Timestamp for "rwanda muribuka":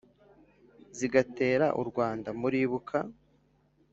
1.89-2.97